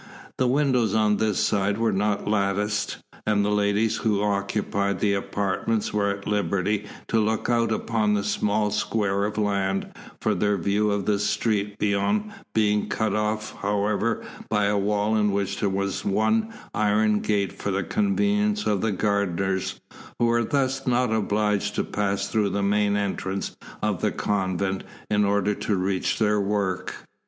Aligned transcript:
The 0.39 0.47
windows 0.47 0.95
on 0.95 1.17
this 1.17 1.37
side 1.39 1.77
were 1.77 1.91
not 1.93 2.27
latticed, 2.27 2.97
and 3.23 3.45
the 3.45 3.51
ladies 3.51 3.97
who 3.97 4.23
occupied 4.23 4.99
the 4.99 5.13
apartments 5.13 5.93
were 5.93 6.09
at 6.09 6.25
liberty 6.27 6.87
to 7.09 7.19
look 7.19 7.51
out 7.51 7.71
upon 7.71 8.15
the 8.15 8.23
small 8.23 8.71
square 8.71 9.25
of 9.25 9.37
land, 9.37 9.91
their 10.25 10.57
view 10.57 10.89
of 10.89 11.05
the 11.05 11.19
street 11.19 11.77
beyond 11.77 12.31
being 12.55 12.89
cut 12.89 13.13
off 13.13 13.53
however 13.61 14.23
by 14.49 14.65
a 14.65 14.75
wall 14.75 15.15
in 15.15 15.31
which 15.33 15.59
there 15.59 15.69
was 15.69 16.03
one 16.03 16.51
iron 16.73 17.19
gate 17.19 17.53
for 17.53 17.69
the 17.69 17.83
convenience 17.83 18.65
of 18.65 18.81
the 18.81 18.91
gardeners, 18.91 19.79
who 20.17 20.25
were 20.25 20.43
thus 20.43 20.87
not 20.87 21.13
obliged 21.13 21.75
to 21.75 21.83
pass 21.83 22.27
through 22.27 22.49
the 22.49 22.63
main 22.63 22.95
entrance 22.97 23.55
of 23.83 24.01
the 24.01 24.11
convent 24.11 24.83
in 25.11 25.23
order 25.25 25.53
to 25.53 25.75
reach 25.75 26.17
their 26.17 26.41
work. 26.41 26.95